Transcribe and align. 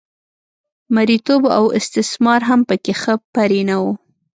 مریتوب 0.95 1.43
او 1.57 1.65
استثمار 1.79 2.41
هم 2.49 2.59
په 2.69 2.75
کې 2.83 2.93
ښه 3.01 3.13
پرېنه 3.33 3.75
و 3.83 3.85